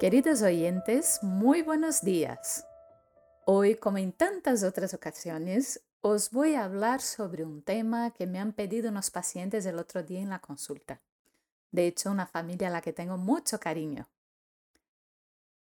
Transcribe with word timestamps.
Queridos 0.00 0.40
oyentes, 0.40 1.18
muy 1.22 1.60
buenos 1.60 2.00
días. 2.00 2.66
Hoy, 3.44 3.74
como 3.74 3.98
en 3.98 4.12
tantas 4.12 4.62
otras 4.62 4.94
ocasiones, 4.94 5.82
os 6.00 6.30
voy 6.30 6.54
a 6.54 6.64
hablar 6.64 7.02
sobre 7.02 7.44
un 7.44 7.60
tema 7.60 8.10
que 8.10 8.26
me 8.26 8.38
han 8.38 8.54
pedido 8.54 8.88
unos 8.88 9.10
pacientes 9.10 9.66
el 9.66 9.78
otro 9.78 10.02
día 10.02 10.22
en 10.22 10.30
la 10.30 10.38
consulta. 10.38 11.02
De 11.70 11.86
hecho, 11.86 12.10
una 12.10 12.26
familia 12.26 12.68
a 12.68 12.70
la 12.70 12.80
que 12.80 12.94
tengo 12.94 13.18
mucho 13.18 13.60
cariño. 13.60 14.08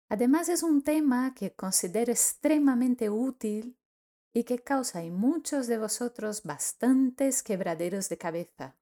Además, 0.08 0.48
es 0.48 0.62
un 0.62 0.80
tema 0.80 1.34
que 1.34 1.52
considero 1.52 2.10
extremadamente 2.10 3.10
útil 3.10 3.76
y 4.32 4.44
que 4.44 4.60
causa 4.60 5.02
en 5.02 5.14
muchos 5.14 5.66
de 5.66 5.76
vosotros 5.76 6.42
bastantes 6.42 7.42
quebraderos 7.42 8.08
de 8.08 8.16
cabeza. 8.16 8.76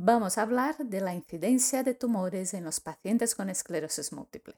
Vamos 0.00 0.38
a 0.38 0.42
hablar 0.42 0.76
de 0.78 1.00
la 1.00 1.12
incidencia 1.12 1.82
de 1.82 1.92
tumores 1.92 2.54
en 2.54 2.62
los 2.62 2.78
pacientes 2.78 3.34
con 3.34 3.50
esclerosis 3.50 4.12
múltiple. 4.12 4.54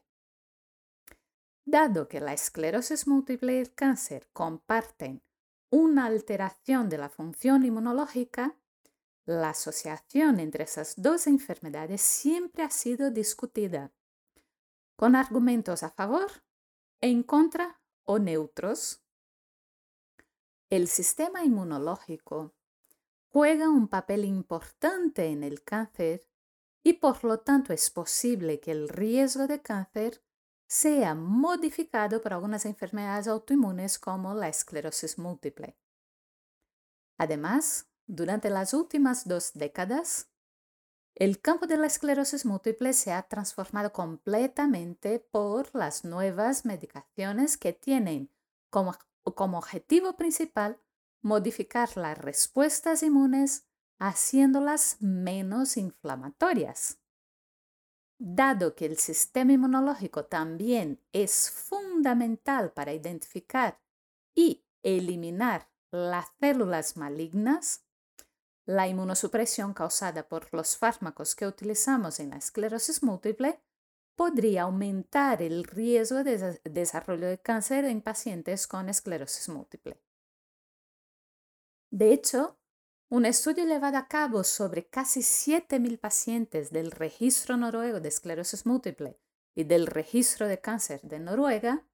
Dado 1.65 2.07
que 2.07 2.19
la 2.19 2.33
esclerosis 2.33 3.07
múltiple 3.07 3.55
y 3.55 3.57
el 3.57 3.73
cáncer 3.73 4.29
comparten 4.33 5.23
una 5.71 6.05
alteración 6.05 6.89
de 6.89 6.99
la 6.99 7.09
función 7.09 7.65
inmunológica, 7.65 8.55
la 9.25 9.49
asociación 9.49 10.39
entre 10.39 10.65
esas 10.65 10.93
dos 11.01 11.25
enfermedades 11.25 12.01
siempre 12.01 12.61
ha 12.61 12.69
sido 12.69 13.09
discutida, 13.09 13.91
con 14.95 15.15
argumentos 15.15 15.81
a 15.81 15.89
favor, 15.89 16.29
en 17.01 17.23
contra 17.23 17.81
o 18.03 18.19
neutros. 18.19 19.01
El 20.69 20.87
sistema 20.87 21.43
inmunológico 21.43 22.53
juega 23.31 23.69
un 23.69 23.87
papel 23.87 24.25
importante 24.25 25.27
en 25.27 25.43
el 25.43 25.63
cáncer 25.63 26.27
y 26.83 26.93
por 26.93 27.23
lo 27.23 27.39
tanto 27.39 27.73
es 27.73 27.89
posible 27.89 28.59
que 28.59 28.71
el 28.71 28.89
riesgo 28.89 29.47
de 29.47 29.61
cáncer 29.61 30.23
sea 30.67 31.15
modificado 31.15 32.21
por 32.21 32.33
algunas 32.33 32.65
enfermedades 32.65 33.27
autoinmunes 33.27 33.99
como 33.99 34.33
la 34.33 34.49
esclerosis 34.49 35.17
múltiple. 35.17 35.77
Además, 37.17 37.87
durante 38.07 38.49
las 38.49 38.73
últimas 38.73 39.27
dos 39.27 39.51
décadas, 39.53 40.29
el 41.15 41.39
campo 41.41 41.67
de 41.67 41.77
la 41.77 41.87
esclerosis 41.87 42.45
múltiple 42.45 42.93
se 42.93 43.11
ha 43.11 43.21
transformado 43.23 43.91
completamente 43.91 45.19
por 45.19 45.73
las 45.75 46.03
nuevas 46.03 46.65
medicaciones 46.65 47.57
que 47.57 47.73
tienen 47.73 48.29
como, 48.69 48.95
objetivo 49.23 50.15
principal 50.15 50.79
modificar 51.21 51.95
las 51.97 52.17
respuestas 52.17 53.03
inmunes 53.03 53.67
haciéndolas 53.99 54.97
menos 54.99 55.77
inflamatorias. 55.77 56.99
Dado 58.17 58.75
que 58.75 58.85
el 58.85 58.97
sistema 58.97 59.53
inmunológico 59.53 60.25
también 60.25 60.99
es 61.11 61.49
fundamental 61.49 62.71
para 62.71 62.93
identificar 62.93 63.79
y 64.35 64.63
eliminar 64.83 65.69
las 65.91 66.27
células 66.39 66.97
malignas, 66.97 67.85
la 68.65 68.87
inmunosupresión 68.87 69.73
causada 69.73 70.27
por 70.27 70.53
los 70.53 70.77
fármacos 70.77 71.35
que 71.35 71.47
utilizamos 71.47 72.19
en 72.19 72.29
la 72.29 72.37
esclerosis 72.37 73.03
múltiple 73.03 73.59
podría 74.15 74.63
aumentar 74.63 75.41
el 75.41 75.63
riesgo 75.63 76.23
de 76.23 76.59
desarrollo 76.63 77.27
de 77.27 77.39
cáncer 77.39 77.85
en 77.85 78.01
pacientes 78.01 78.67
con 78.67 78.87
esclerosis 78.87 79.49
múltiple. 79.49 79.99
De 81.91 82.13
hecho, 82.13 82.57
un 83.09 83.25
estudio 83.25 83.65
llevado 83.65 83.97
a 83.97 84.07
cabo 84.07 84.45
sobre 84.45 84.87
casi 84.87 85.19
7.000 85.19 85.99
pacientes 85.99 86.71
del 86.71 86.89
registro 86.89 87.57
noruego 87.57 87.99
de 87.99 88.07
esclerosis 88.07 88.65
múltiple 88.65 89.19
y 89.53 89.65
del 89.65 89.87
registro 89.87 90.47
de 90.47 90.61
cáncer 90.61 91.01
de 91.01 91.19
Noruega 91.19 91.85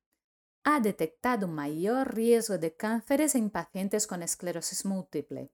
ha 0.64 0.80
detectado 0.82 1.48
mayor 1.48 2.14
riesgo 2.14 2.60
de 2.60 2.76
cánceres 2.76 3.34
en 3.34 3.50
pacientes 3.50 4.06
con 4.06 4.22
esclerosis 4.22 4.86
múltiple. 4.86 5.50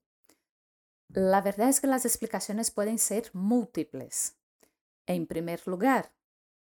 La 1.07 1.39
verdad 1.41 1.69
es 1.69 1.79
que 1.79 1.87
las 1.87 2.03
explicaciones 2.03 2.69
pueden 2.69 2.99
ser 2.99 3.29
múltiples. 3.33 4.37
En 5.05 5.25
primer 5.25 5.65
lugar, 5.67 6.13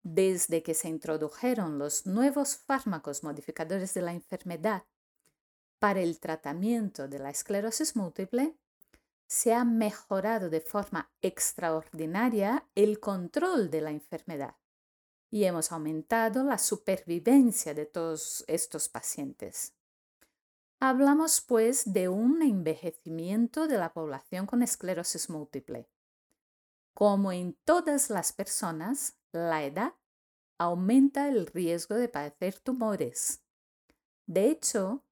desde 0.03 0.63
que 0.63 0.75
se 0.75 0.89
introdujeron 0.89 1.79
los 1.79 2.05
nuevos 2.05 2.57
fármacos 2.57 3.23
modificadores 3.23 3.95
de 3.95 4.03
la 4.03 4.13
enfermedad 4.13 4.85
para 5.85 6.01
el 6.01 6.19
tratamiento 6.19 7.09
de 7.09 7.19
la 7.19 7.29
esclerosis 7.29 7.95
múltiple, 7.95 8.57
se 9.27 9.53
ha 9.53 9.67
mejorado 9.67 10.49
de 10.49 10.63
forma 10.63 11.13
extraordinaria 11.21 12.67
el 12.75 13.01
control 13.01 13.71
de 13.71 13.83
la 13.83 13.91
enfermedad 13.91 14.57
y 15.31 15.45
hemos 15.45 15.73
aumentado 15.73 16.43
la 16.43 16.57
supervivencia 16.57 17.75
de 17.75 17.85
todos 17.85 18.47
estos 18.49 18.89
pacientes. 18.89 19.75
Hablamos 20.81 21.43
pues 21.43 21.93
de 21.93 22.09
un 22.09 22.41
envejecimiento 22.41 23.69
de 23.69 23.77
la 23.77 23.93
población 23.93 24.47
con 24.47 24.63
esclerosis 24.63 25.29
múltiple. 25.29 25.91
Como 26.95 27.31
en 27.31 27.59
todas 27.67 28.09
las 28.09 28.33
personas, 28.33 29.19
la 29.33 29.65
edad 29.65 29.93
aumenta 30.57 31.29
el 31.29 31.47
riesgo 31.47 31.97
de 31.97 32.09
padecer 32.09 32.59
tumores. 32.59 33.43
De 34.25 34.49
hecho, 34.49 35.05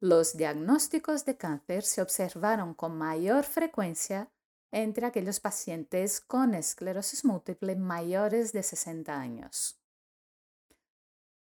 los 0.00 0.36
diagnósticos 0.36 1.24
de 1.24 1.36
cáncer 1.36 1.82
se 1.82 2.02
observaron 2.02 2.74
con 2.74 2.96
mayor 2.96 3.44
frecuencia 3.44 4.30
entre 4.70 5.06
aquellos 5.06 5.40
pacientes 5.40 6.20
con 6.20 6.54
esclerosis 6.54 7.24
múltiple 7.24 7.74
mayores 7.76 8.52
de 8.52 8.62
60 8.62 9.18
años. 9.18 9.80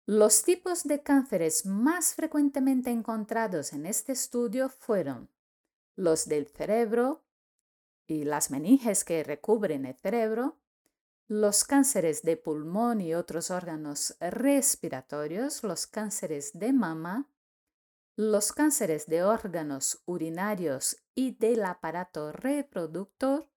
Los 0.04 0.42
tipos 0.42 0.82
de 0.82 1.02
cánceres 1.02 1.64
más 1.64 2.14
frecuentemente 2.14 2.90
encontrados 2.90 3.72
en 3.72 3.86
este 3.86 4.12
estudio 4.12 4.68
fueron 4.68 5.30
los 5.94 6.26
del 6.26 6.48
cerebro 6.48 7.22
y 8.06 8.24
las 8.24 8.50
meninges 8.50 9.04
que 9.04 9.22
recubren 9.22 9.86
el 9.86 9.94
cerebro, 9.94 10.58
los 11.28 11.64
cánceres 11.64 12.22
de 12.22 12.36
pulmón 12.36 13.00
y 13.00 13.14
otros 13.14 13.50
órganos 13.50 14.16
respiratorios, 14.20 15.62
los 15.62 15.86
cánceres 15.86 16.50
de 16.58 16.72
mama, 16.72 17.31
los 18.16 18.52
cánceres 18.52 19.06
de 19.06 19.22
órganos 19.22 20.02
urinarios 20.04 21.02
y 21.14 21.32
del 21.36 21.64
aparato 21.64 22.32
reproductor, 22.32 23.48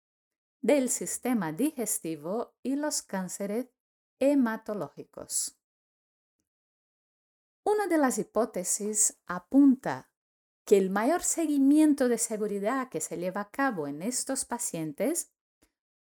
del 0.61 0.89
sistema 0.89 1.51
digestivo 1.51 2.55
y 2.63 2.75
los 2.75 3.01
cánceres 3.01 3.67
hematológicos. 4.19 5.59
Una 7.63 7.87
de 7.87 7.97
las 7.97 8.17
hipótesis 8.17 9.19
apunta 9.27 10.09
que 10.65 10.77
el 10.77 10.89
mayor 10.89 11.23
seguimiento 11.23 12.07
de 12.09 12.17
seguridad 12.17 12.89
que 12.89 13.01
se 13.01 13.17
lleva 13.17 13.41
a 13.41 13.51
cabo 13.51 13.87
en 13.87 14.01
estos 14.01 14.45
pacientes, 14.45 15.31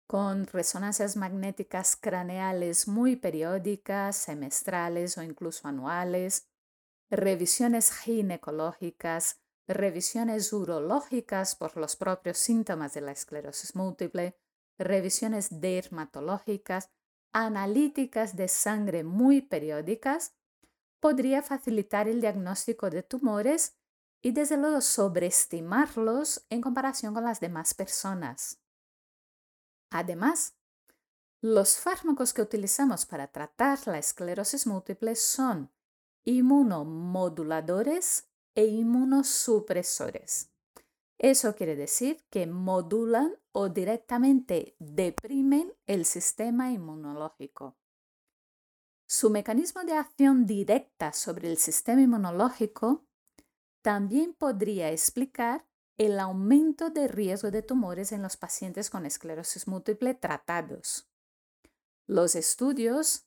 con 0.07 0.47
resonancias 0.47 1.17
magnéticas 1.17 1.95
craneales 1.95 2.89
muy 2.89 3.15
periódicas, 3.15 4.17
semestrales 4.17 5.19
o 5.19 5.23
incluso 5.23 5.69
anuales, 5.69 6.48
revisiones 7.11 7.93
ginecológicas, 7.93 9.41
revisiones 9.67 10.53
urológicas 10.53 11.55
por 11.55 11.77
los 11.77 11.97
propios 11.97 12.39
síntomas 12.39 12.95
de 12.95 13.01
la 13.01 13.13
esclerosis 13.13 13.75
múltiple, 13.75 14.39
revisiones 14.79 15.61
dermatológicas, 15.61 16.91
analíticas 17.33 18.37
de 18.37 18.49
sangre 18.49 19.05
muy 19.05 19.43
periódicas, 19.43 20.35
podría 21.01 21.43
facilitar 21.43 22.09
el 22.09 22.21
diagnóstico 22.21 22.91
de 22.91 23.03
tumores 23.03 23.77
y 24.23 24.33
desde 24.33 24.57
luego 24.57 24.81
sobreestimarlos 24.81 26.45
en 26.51 26.61
comparación 26.61 27.15
con 27.15 27.25
las 27.25 27.41
demás 27.41 27.75
personas. 27.75 28.61
Además, 29.91 30.55
los 31.41 31.79
fármacos 31.79 32.35
que 32.35 32.43
utilizamos 32.43 33.07
para 33.07 33.29
tratar 33.29 33.79
la 33.87 33.99
esclerosis 33.99 34.67
múltiple 34.67 35.15
son 35.15 35.71
inmunomoduladores 36.25 38.29
e 38.55 38.67
inmunosupresores. 38.67 40.51
Eso 41.19 41.57
quiere 41.57 41.75
decir 41.75 42.25
que 42.31 42.47
modulan 42.47 43.35
o 43.53 43.69
directamente 43.69 44.77
deprimen 44.79 45.75
el 45.87 46.05
sistema 46.05 46.71
inmunológico. 46.71 47.77
Su 49.07 49.31
mecanismo 49.31 49.83
de 49.85 49.95
acción 49.95 50.47
directa 50.47 51.13
sobre 51.13 51.51
el 51.51 51.57
sistema 51.57 52.03
inmunológico 52.03 53.05
también 53.83 54.35
podría 54.35 54.91
explicar 54.91 55.67
el 55.97 56.21
aumento 56.21 56.91
de 56.91 57.09
riesgo 57.09 57.51
de 57.51 57.63
tumores 57.63 58.13
en 58.13 58.23
los 58.23 58.37
pacientes 58.37 58.91
con 58.91 59.07
esclerosis 59.07 59.67
múltiple 59.67 60.15
tratados. 60.15 61.09
Los 62.07 62.37
estudios 62.37 63.25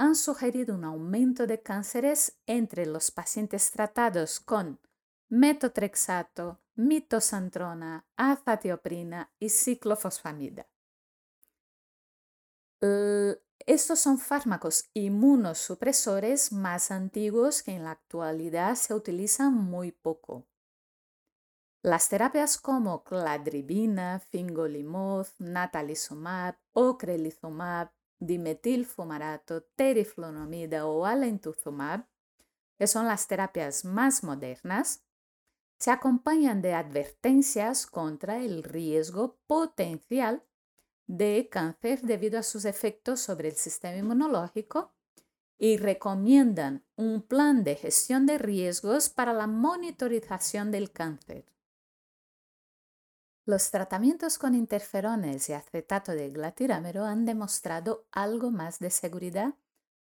han 0.00 0.16
sugerido 0.16 0.74
un 0.74 0.84
aumento 0.84 1.46
de 1.46 1.60
cánceres 1.60 2.40
entre 2.46 2.86
los 2.86 3.10
pacientes 3.10 3.70
tratados 3.70 4.40
con 4.40 4.80
metotrexato, 5.28 6.58
mitosantrona, 6.74 8.06
azatioprina 8.16 9.30
y 9.38 9.50
ciclofosfamida. 9.50 10.66
Estos 13.66 14.00
son 14.00 14.18
fármacos 14.18 14.88
inmunosupresores 14.94 16.50
más 16.50 16.90
antiguos 16.90 17.62
que 17.62 17.72
en 17.72 17.84
la 17.84 17.90
actualidad 17.90 18.76
se 18.76 18.94
utilizan 18.94 19.52
muy 19.52 19.92
poco. 19.92 20.46
Las 21.82 22.08
terapias 22.08 22.56
como 22.56 23.04
cladribina, 23.04 24.18
fingolimod, 24.18 25.26
natalizumab, 25.38 26.56
ocrelizumab, 26.72 27.90
dimetilfumarato, 28.20 29.62
teriflunomida 29.74 30.86
o 30.86 31.04
alentuzumab, 31.04 32.06
que 32.78 32.86
son 32.86 33.06
las 33.06 33.26
terapias 33.26 33.84
más 33.84 34.22
modernas, 34.22 35.02
se 35.78 35.90
acompañan 35.90 36.62
de 36.62 36.74
advertencias 36.74 37.86
contra 37.86 38.38
el 38.38 38.62
riesgo 38.62 39.38
potencial 39.46 40.44
de 41.06 41.48
cáncer 41.50 42.02
debido 42.02 42.38
a 42.38 42.42
sus 42.42 42.64
efectos 42.64 43.20
sobre 43.20 43.48
el 43.48 43.56
sistema 43.56 43.96
inmunológico 43.96 44.92
y 45.58 45.76
recomiendan 45.76 46.84
un 46.96 47.22
plan 47.22 47.64
de 47.64 47.76
gestión 47.76 48.26
de 48.26 48.38
riesgos 48.38 49.08
para 49.08 49.32
la 49.32 49.46
monitorización 49.46 50.70
del 50.70 50.92
cáncer. 50.92 51.44
Los 53.50 53.72
tratamientos 53.72 54.38
con 54.38 54.54
interferones 54.54 55.48
y 55.48 55.54
acetato 55.54 56.12
de 56.12 56.30
glatirámero 56.30 57.04
han 57.04 57.24
demostrado 57.24 58.06
algo 58.12 58.52
más 58.52 58.78
de 58.78 58.90
seguridad 58.90 59.54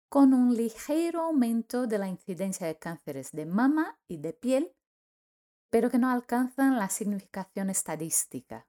con 0.07 0.35
un 0.35 0.53
ligero 0.53 1.21
aumento 1.21 1.87
de 1.87 1.97
la 1.97 2.07
incidencia 2.07 2.67
de 2.67 2.77
cánceres 2.77 3.31
de 3.31 3.47
mama 3.47 3.97
y 4.07 4.17
de 4.17 4.33
piel, 4.33 4.75
pero 5.71 5.89
que 5.89 5.97
no 5.97 6.11
alcanzan 6.11 6.77
la 6.77 6.89
significación 6.89 7.71
estadística. 7.71 8.67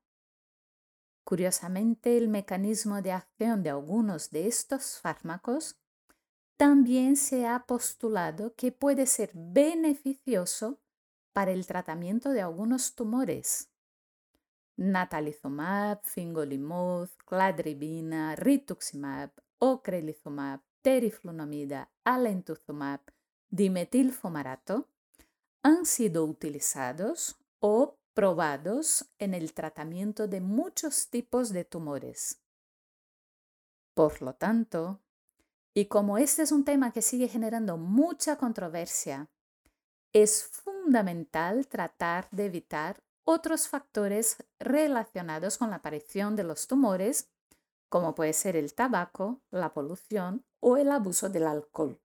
Curiosamente, 1.25 2.16
el 2.16 2.28
mecanismo 2.28 3.02
de 3.02 3.12
acción 3.12 3.62
de 3.62 3.69
algunos 3.69 4.31
de 4.31 4.46
estos 4.46 4.99
fármacos 4.99 5.76
también 6.56 7.16
se 7.16 7.46
ha 7.46 7.66
postulado 7.66 8.55
que 8.55 8.72
puede 8.72 9.05
ser 9.05 9.31
beneficioso 9.34 10.81
para 11.34 11.50
el 11.50 11.66
tratamiento 11.66 12.31
de 12.31 12.40
algunos 12.40 12.94
tumores. 12.94 13.74
Natalizumab, 14.76 16.03
fingolimod, 16.05 17.09
cladribina, 17.25 18.35
rituximab, 18.35 19.31
ocrelizumab, 19.59 20.61
teriflunomida, 20.82 21.91
alentuzumab, 22.05 23.00
dimetilfumarato 23.50 24.88
han 25.62 25.87
sido 25.87 26.25
utilizados 26.25 27.37
o 27.61 27.97
probados 28.15 29.06
en 29.19 29.32
el 29.32 29.55
tratamiento 29.55 30.29
de 30.29 30.41
muchos 30.41 31.09
tipos 31.09 31.53
de 31.53 31.65
tumores. 31.65 32.41
Por 33.94 34.23
lo 34.23 34.35
tanto, 34.35 35.00
y 35.73 35.87
como 35.87 36.19
este 36.19 36.43
es 36.43 36.53
un 36.53 36.65
tema 36.65 36.93
que 36.93 37.00
sigue 37.00 37.29
generando 37.29 37.76
mucha 37.76 38.37
controversia, 38.37 39.31
es 40.12 40.44
fundamental 40.44 41.67
tratar 41.67 42.29
de 42.31 42.47
evitar 42.47 43.03
otros 43.25 43.69
factores 43.69 44.37
relacionados 44.59 45.59
con 45.59 45.71
la 45.71 45.76
aparición 45.76 46.37
de 46.37 46.44
los 46.44 46.67
tumores, 46.67 47.31
como 47.88 48.15
puede 48.15 48.32
ser 48.32 48.56
el 48.56 48.75
tabaco, 48.75 49.43
la 49.50 49.73
polución 49.73 50.44
o 50.61 50.76
el 50.76 50.91
abuso 50.91 51.29
del 51.29 51.47
alcohol. 51.47 52.00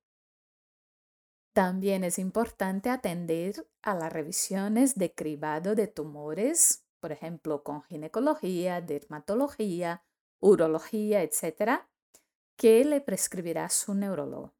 También 1.53 2.03
es 2.03 2.19
importante 2.19 2.89
atender 2.89 3.67
a 3.81 3.95
las 3.95 4.13
revisiones 4.13 4.95
de 4.95 5.13
cribado 5.13 5.75
de 5.75 5.87
tumores, 5.87 6.85
por 6.99 7.11
ejemplo, 7.11 7.63
con 7.63 7.81
ginecología, 7.83 8.81
dermatología, 8.81 10.03
urología, 10.39 11.23
etc., 11.23 11.81
que 12.55 12.83
le 12.85 13.01
prescribirá 13.01 13.69
su 13.69 13.93
neurólogo. 13.93 14.53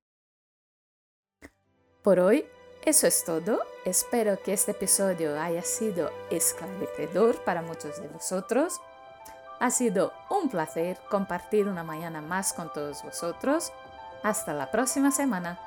Por 2.01 2.19
hoy, 2.19 2.45
eso 2.85 3.07
es 3.07 3.23
todo. 3.23 3.61
Espero 3.85 4.41
que 4.41 4.53
este 4.53 4.71
episodio 4.71 5.39
haya 5.39 5.63
sido 5.63 6.11
esclarecedor 6.29 7.43
para 7.43 7.61
muchos 7.61 8.01
de 8.01 8.07
vosotros. 8.07 8.81
Ha 9.59 9.69
sido 9.71 10.13
un 10.29 10.49
placer 10.49 10.97
compartir 11.09 11.67
una 11.67 11.83
mañana 11.83 12.21
más 12.21 12.53
con 12.53 12.71
todos 12.71 13.03
vosotros. 13.03 13.71
Hasta 14.23 14.53
la 14.53 14.71
próxima 14.71 15.11
semana. 15.11 15.59